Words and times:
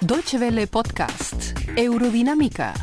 Deutsche 0.00 0.38
Welle 0.38 0.66
Podcast, 0.66 1.58
Eurodinámica. 1.76 2.74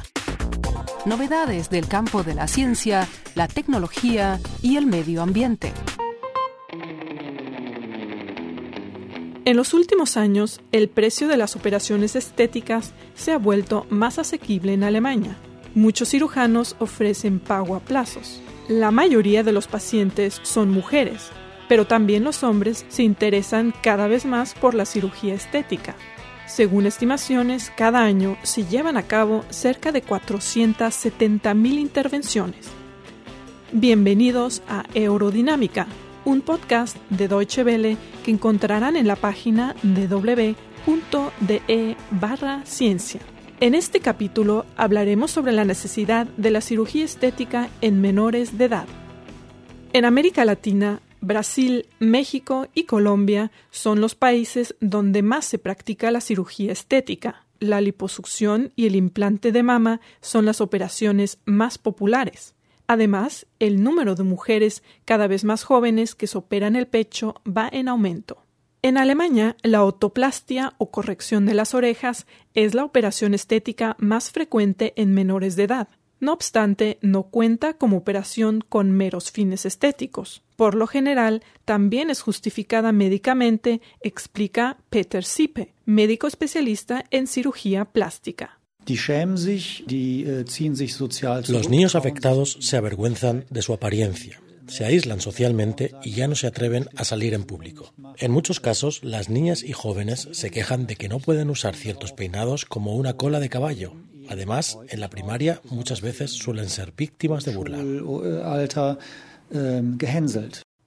Novedades 1.06 1.70
del 1.70 1.88
campo 1.88 2.24
de 2.24 2.36
la 2.36 2.48
ciencia, 2.48 3.08
la 3.36 3.48
tecnología 3.48 4.40
y 4.62 4.78
el 4.78 4.86
medio 4.86 5.22
ambiente. 5.22 5.74
En 9.46 9.58
los 9.58 9.74
últimos 9.74 10.18
años, 10.18 10.62
el 10.72 10.90
precio 10.90 11.28
de 11.28 11.38
las 11.38 11.56
operaciones 11.56 12.16
estéticas 12.16 12.94
se 13.16 13.32
ha 13.32 13.38
vuelto 13.38 13.86
más 13.90 14.20
asequible 14.20 14.74
en 14.74 14.84
Alemania. 14.84 15.36
Muchos 15.74 16.10
cirujanos 16.10 16.76
ofrecen 16.80 17.40
pago 17.40 17.76
a 17.76 17.80
plazos. 17.80 18.42
La 18.68 18.92
mayoría 18.92 19.44
de 19.44 19.52
los 19.52 19.68
pacientes 19.68 20.40
son 20.44 20.72
mujeres, 20.72 21.32
pero 21.68 21.86
también 21.86 22.24
los 22.24 22.44
hombres 22.44 22.86
se 22.90 23.04
interesan 23.04 23.74
cada 23.82 24.08
vez 24.08 24.26
más 24.26 24.54
por 24.54 24.74
la 24.74 24.86
cirugía 24.86 25.34
estética. 25.34 25.96
Según 26.48 26.86
estimaciones, 26.86 27.72
cada 27.76 28.04
año 28.04 28.38
se 28.44 28.66
llevan 28.66 28.98
a 28.98 29.04
cabo 29.04 29.44
cerca 29.50 29.92
de 29.92 30.04
470.000 30.04 31.80
intervenciones. 31.80 32.68
Bienvenidos 33.72 34.62
a 34.70 34.84
Eurodinámica, 34.94 35.88
un 36.24 36.42
podcast 36.42 36.98
de 37.10 37.28
Deutsche 37.28 37.64
Welle 37.64 37.98
que 38.24 38.32
encontrarán 38.32 38.96
en 38.96 39.08
la 39.08 39.16
página 39.16 39.76
www.de 39.84 40.56
barra 42.12 42.62
ciencia. 42.66 43.22
En 43.60 43.74
este 43.74 44.02
capítulo 44.02 44.66
hablaremos 44.78 45.32
sobre 45.32 45.52
la 45.52 45.66
necesidad 45.66 46.28
de 46.38 46.52
la 46.52 46.62
cirugía 46.62 47.06
estética 47.06 47.70
en 47.82 48.02
menores 48.02 48.58
de 48.58 48.66
edad. 48.66 48.86
En 49.94 50.06
América 50.06 50.46
Latina, 50.46 51.00
Brasil, 51.26 51.88
México 52.00 52.68
y 52.76 52.84
Colombia 52.84 53.52
son 53.72 54.00
los 54.00 54.14
países 54.14 54.76
donde 54.80 55.24
más 55.24 55.46
se 55.46 55.58
practica 55.58 56.12
la 56.12 56.22
cirugía 56.22 56.72
estética. 56.72 57.48
La 57.60 57.82
liposucción 57.82 58.72
y 58.76 58.86
el 58.86 58.96
implante 58.96 59.52
de 59.52 59.64
mama 59.64 60.02
son 60.22 60.46
las 60.46 60.62
operaciones 60.62 61.40
más 61.46 61.80
populares. 61.80 62.54
Además, 62.86 63.48
el 63.58 63.82
número 63.82 64.14
de 64.14 64.24
mujeres 64.24 64.84
cada 65.04 65.26
vez 65.26 65.44
más 65.44 65.64
jóvenes 65.64 66.14
que 66.14 66.28
se 66.28 66.38
operan 66.38 66.76
el 66.76 66.86
pecho 66.86 67.42
va 67.46 67.68
en 67.72 67.88
aumento. 67.88 68.44
En 68.84 69.00
Alemania, 69.00 69.58
la 69.64 69.84
otoplastia 69.84 70.76
o 70.78 70.92
corrección 70.92 71.48
de 71.48 71.56
las 71.56 71.74
orejas 71.74 72.28
es 72.54 72.76
la 72.76 72.84
operación 72.84 73.34
estética 73.34 73.96
más 73.98 74.30
frecuente 74.30 74.94
en 74.96 75.16
menores 75.16 75.56
de 75.56 75.64
edad. 75.64 75.88
No 76.26 76.34
obstante, 76.34 76.98
no 77.04 77.22
cuenta 77.30 77.76
como 77.76 77.98
operación 77.98 78.64
con 78.68 78.90
meros 78.90 79.30
fines 79.30 79.64
estéticos. 79.64 80.42
Por 80.56 80.74
lo 80.74 80.88
general, 80.88 81.44
también 81.66 82.10
es 82.10 82.24
justificada 82.24 82.92
médicamente, 82.92 83.80
explica 84.02 84.80
Peter 84.90 85.24
Sipe, 85.24 85.76
médico 85.86 86.26
especialista 86.26 87.06
en 87.12 87.28
cirugía 87.28 87.86
plástica. 87.86 88.60
Äh, 88.88 90.46
Los 91.48 91.70
niños 91.70 91.94
afectados 91.94 92.58
se 92.60 92.78
avergüenzan 92.78 93.46
de 93.52 93.62
su 93.62 93.74
apariencia, 93.74 94.42
se 94.66 94.84
aíslan 94.84 95.22
socialmente 95.22 95.92
y 96.04 96.14
ya 96.14 96.28
no 96.28 96.34
se 96.34 96.48
atreven 96.48 96.90
a 96.96 97.04
salir 97.04 97.36
en 97.36 97.44
público. 97.44 97.94
En 98.18 98.32
muchos 98.32 98.60
casos, 98.60 99.04
las 99.04 99.30
niñas 99.30 99.62
y 99.62 99.74
jóvenes 99.74 100.28
se 100.32 100.50
quejan 100.50 100.88
de 100.88 100.96
que 100.96 101.08
no 101.08 101.20
pueden 101.20 101.52
usar 101.52 101.76
ciertos 101.76 102.14
peinados 102.14 102.66
como 102.66 102.96
una 102.96 103.14
cola 103.14 103.40
de 103.40 103.50
caballo. 103.50 103.94
Además, 104.30 104.78
en 104.90 105.00
la 105.00 105.10
primaria 105.10 105.62
muchas 105.70 106.02
veces 106.02 106.32
suelen 106.32 106.70
ser 106.70 106.94
víctimas 106.96 107.46
de 107.46 107.56
burla. 107.56 107.80
Ähm, 109.52 109.98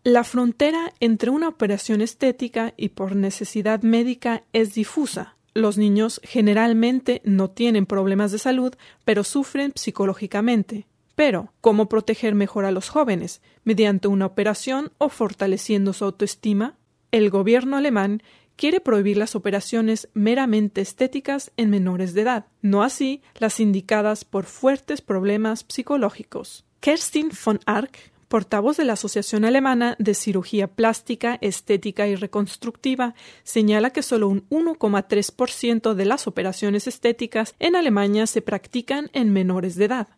la 0.04 0.24
frontera 0.24 0.92
entre 1.00 1.30
una 1.30 1.48
operación 1.48 2.00
estética 2.00 2.74
y 2.76 2.90
por 2.90 3.14
necesidad 3.14 3.82
médica 3.82 4.44
es 4.52 4.74
difusa. 4.74 5.36
Los 5.54 5.76
niños 5.76 6.20
generalmente 6.24 7.20
no 7.24 7.50
tienen 7.50 7.86
problemas 7.86 8.32
de 8.32 8.38
salud, 8.38 8.74
pero 9.04 9.24
sufren 9.24 9.72
psicológicamente. 9.74 10.86
Pero, 11.14 11.52
¿cómo 11.60 11.88
proteger 11.88 12.36
mejor 12.36 12.64
a 12.64 12.70
los 12.70 12.90
jóvenes? 12.90 13.42
¿Mediante 13.64 14.06
una 14.06 14.26
operación 14.26 14.92
o 14.98 15.08
fortaleciendo 15.08 15.92
su 15.92 16.04
autoestima? 16.04 16.76
El 17.10 17.28
gobierno 17.28 17.76
alemán 17.76 18.22
quiere 18.58 18.80
prohibir 18.80 19.16
las 19.16 19.36
operaciones 19.36 20.08
meramente 20.12 20.82
estéticas 20.82 21.52
en 21.56 21.70
menores 21.70 22.12
de 22.12 22.22
edad, 22.22 22.46
no 22.60 22.82
así 22.82 23.22
las 23.36 23.60
indicadas 23.60 24.24
por 24.24 24.44
fuertes 24.44 25.00
problemas 25.00 25.64
psicológicos. 25.68 26.66
Kerstin 26.80 27.30
von 27.44 27.60
Ark 27.64 28.12
portavoz 28.28 28.76
de 28.76 28.84
la 28.84 28.92
Asociación 28.92 29.44
Alemana 29.46 29.96
de 29.98 30.12
Cirugía 30.14 30.68
Plástica, 30.68 31.38
Estética 31.40 32.06
y 32.08 32.14
Reconstructiva, 32.14 33.14
señala 33.42 33.90
que 33.90 34.02
solo 34.02 34.28
un 34.28 34.46
1,3% 34.50 35.94
de 35.94 36.04
las 36.04 36.26
operaciones 36.26 36.86
estéticas 36.86 37.54
en 37.58 37.74
Alemania 37.74 38.26
se 38.26 38.42
practican 38.42 39.08
en 39.14 39.32
menores 39.32 39.76
de 39.76 39.86
edad. 39.86 40.08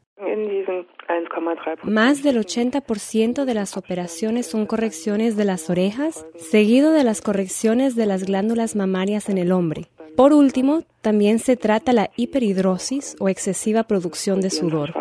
Más 1.82 2.22
del 2.22 2.36
80% 2.36 3.44
de 3.44 3.54
las 3.54 3.76
operaciones 3.76 4.46
son 4.46 4.66
correcciones 4.66 5.36
de 5.36 5.44
las 5.44 5.70
orejas, 5.70 6.26
seguido 6.36 6.92
de 6.92 7.04
las 7.04 7.20
correcciones 7.20 7.96
de 7.96 8.06
las 8.06 8.24
glándulas 8.24 8.76
mamarias 8.76 9.28
en 9.28 9.38
el 9.38 9.52
hombre. 9.52 9.88
Por 10.16 10.32
último, 10.32 10.82
también 11.00 11.38
se 11.38 11.56
trata 11.56 11.92
la 11.92 12.10
hiperhidrosis 12.16 13.16
o 13.20 13.28
excesiva 13.28 13.84
producción 13.84 14.40
de 14.40 14.50
sudor. 14.50 14.92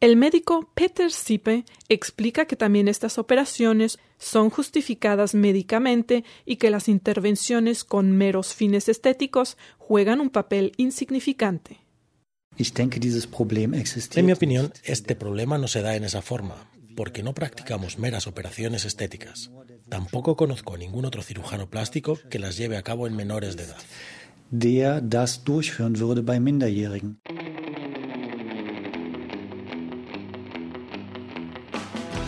El 0.00 0.16
médico 0.16 0.70
Peter 0.74 1.10
Sipe 1.10 1.64
explica 1.88 2.44
que 2.44 2.54
también 2.54 2.86
estas 2.86 3.18
operaciones 3.18 3.98
son 4.16 4.48
justificadas 4.48 5.34
médicamente 5.34 6.22
y 6.44 6.56
que 6.56 6.70
las 6.70 6.88
intervenciones 6.88 7.82
con 7.82 8.16
meros 8.16 8.54
fines 8.54 8.88
estéticos 8.88 9.58
juegan 9.76 10.20
un 10.20 10.30
papel 10.30 10.72
insignificante. 10.76 11.87
En 14.14 14.26
mi 14.26 14.32
opinión, 14.32 14.72
este 14.82 15.14
problema 15.14 15.58
no 15.58 15.68
se 15.68 15.82
da 15.82 15.94
en 15.94 16.04
esa 16.04 16.22
forma, 16.22 16.68
porque 16.96 17.22
no 17.22 17.32
practicamos 17.32 17.98
meras 17.98 18.26
operaciones 18.26 18.84
estéticas. 18.84 19.50
Tampoco 19.88 20.36
conozco 20.36 20.74
a 20.74 20.78
ningún 20.78 21.04
otro 21.04 21.22
cirujano 21.22 21.70
plástico 21.70 22.18
que 22.28 22.40
las 22.40 22.56
lleve 22.56 22.76
a 22.76 22.82
cabo 22.82 23.06
en 23.06 23.14
menores 23.14 23.56
de 23.56 23.64
edad. 23.64 23.78
Der 24.50 25.02
das 25.02 25.44
durchführen 25.44 25.94
würde 26.00 26.22
bei 26.22 26.40
Minderjährigen. 26.40 27.20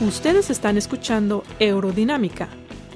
Ustedes 0.00 0.48
están 0.48 0.76
escuchando 0.76 1.44
Eurodinámica, 1.58 2.48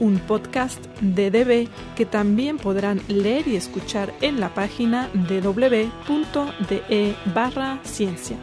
un 0.04 0.18
podcast 0.18 0.84
de 1.00 1.30
DB 1.30 1.66
que 1.96 2.04
también 2.04 2.58
podrán 2.58 3.00
leer 3.08 3.48
y 3.48 3.56
escuchar 3.56 4.12
en 4.20 4.38
la 4.38 4.52
página 4.52 5.08
www.de 5.14 7.14
barra 7.34 7.78
ciencia. 7.84 8.36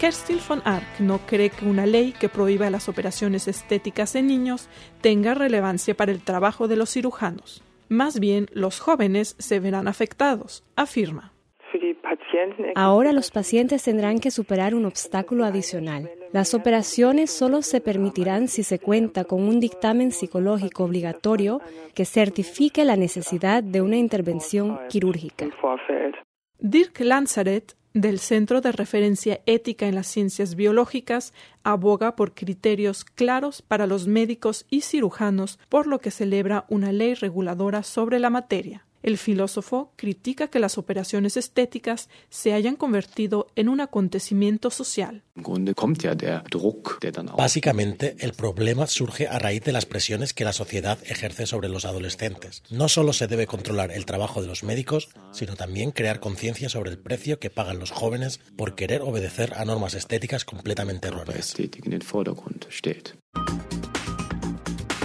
Kerstin 0.00 0.38
von 0.48 0.62
Ark 0.64 0.86
no 1.00 1.18
cree 1.26 1.50
que 1.50 1.64
una 1.64 1.86
ley 1.86 2.12
que 2.12 2.28
prohíba 2.28 2.70
las 2.70 2.88
operaciones 2.88 3.48
estéticas 3.48 4.14
en 4.14 4.28
niños 4.28 4.68
tenga 5.00 5.34
relevancia 5.34 5.96
para 5.96 6.12
el 6.12 6.22
trabajo 6.22 6.68
de 6.68 6.76
los 6.76 6.90
cirujanos. 6.90 7.64
Más 7.88 8.20
bien, 8.20 8.46
los 8.52 8.78
jóvenes 8.78 9.34
se 9.40 9.58
verán 9.58 9.88
afectados, 9.88 10.62
afirma. 10.76 11.32
Ahora 12.74 13.12
los 13.12 13.32
pacientes 13.32 13.82
tendrán 13.82 14.20
que 14.20 14.30
superar 14.30 14.74
un 14.74 14.84
obstáculo 14.84 15.44
adicional. 15.44 16.10
Las 16.36 16.52
operaciones 16.52 17.30
solo 17.30 17.62
se 17.62 17.80
permitirán 17.80 18.48
si 18.48 18.62
se 18.62 18.78
cuenta 18.78 19.24
con 19.24 19.44
un 19.44 19.58
dictamen 19.58 20.12
psicológico 20.12 20.84
obligatorio 20.84 21.62
que 21.94 22.04
certifique 22.04 22.84
la 22.84 22.94
necesidad 22.94 23.62
de 23.62 23.80
una 23.80 23.96
intervención 23.96 24.78
quirúrgica. 24.90 25.46
Dirk 26.58 27.00
Lanzaret, 27.00 27.74
del 27.94 28.18
Centro 28.18 28.60
de 28.60 28.72
Referencia 28.72 29.40
Ética 29.46 29.86
en 29.86 29.94
las 29.94 30.08
Ciencias 30.08 30.56
Biológicas, 30.56 31.32
aboga 31.62 32.16
por 32.16 32.34
criterios 32.34 33.06
claros 33.06 33.62
para 33.62 33.86
los 33.86 34.06
médicos 34.06 34.66
y 34.68 34.82
cirujanos, 34.82 35.58
por 35.70 35.86
lo 35.86 36.00
que 36.00 36.10
celebra 36.10 36.66
una 36.68 36.92
ley 36.92 37.14
reguladora 37.14 37.82
sobre 37.82 38.18
la 38.18 38.28
materia. 38.28 38.85
El 39.02 39.18
filósofo 39.18 39.92
critica 39.96 40.48
que 40.48 40.58
las 40.58 40.78
operaciones 40.78 41.36
estéticas 41.36 42.08
se 42.28 42.52
hayan 42.52 42.76
convertido 42.76 43.46
en 43.54 43.68
un 43.68 43.80
acontecimiento 43.80 44.70
social. 44.70 45.22
Básicamente, 47.36 48.16
el 48.20 48.32
problema 48.32 48.86
surge 48.86 49.28
a 49.28 49.38
raíz 49.38 49.62
de 49.62 49.72
las 49.72 49.86
presiones 49.86 50.32
que 50.32 50.44
la 50.44 50.52
sociedad 50.52 50.98
ejerce 51.04 51.46
sobre 51.46 51.68
los 51.68 51.84
adolescentes. 51.84 52.62
No 52.70 52.88
solo 52.88 53.12
se 53.12 53.26
debe 53.26 53.46
controlar 53.46 53.92
el 53.92 54.06
trabajo 54.06 54.40
de 54.40 54.48
los 54.48 54.64
médicos, 54.64 55.08
sino 55.32 55.56
también 55.56 55.92
crear 55.92 56.20
conciencia 56.20 56.68
sobre 56.68 56.90
el 56.90 56.98
precio 56.98 57.38
que 57.38 57.50
pagan 57.50 57.78
los 57.78 57.90
jóvenes 57.90 58.40
por 58.56 58.74
querer 58.74 59.02
obedecer 59.02 59.54
a 59.54 59.64
normas 59.64 59.94
estéticas 59.94 60.44
completamente 60.44 61.08
erróneas. 61.08 61.54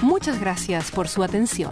Muchas 0.02 0.40
gracias 0.40 0.92
por 0.92 1.08
su 1.08 1.24
atención. 1.24 1.72